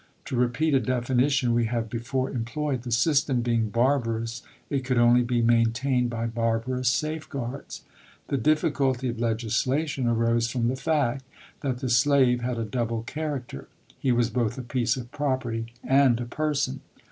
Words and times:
To 0.25 0.35
repeat 0.35 0.73
a 0.73 0.79
definition 0.79 1.53
we 1.53 1.65
have 1.65 1.87
before 1.87 2.27
em 2.31 2.43
ployed, 2.43 2.81
the 2.81 2.91
system 2.91 3.41
being 3.43 3.69
barbarous 3.69 4.41
it 4.67 4.83
could 4.83 4.97
only 4.97 5.21
be 5.21 5.43
maintained 5.43 6.09
by 6.09 6.25
barbarous 6.25 6.89
safeguards. 6.89 7.83
The 8.29 8.39
diffi 8.39 8.71
culty 8.71 9.11
of 9.11 9.19
legislation 9.19 10.07
arose 10.07 10.49
from 10.49 10.69
the 10.69 10.75
fact 10.75 11.23
that 11.59 11.81
the 11.81 11.89
slave 11.89 12.41
had 12.41 12.57
a 12.57 12.65
double 12.65 13.03
character. 13.03 13.67
He 13.99 14.11
was 14.11 14.31
both 14.31 14.57
a 14.57 14.63
piece 14.63 14.97
of 14.97 15.11
property 15.11 15.67
and 15.83 16.19
a 16.19 16.25
person. 16.25 16.81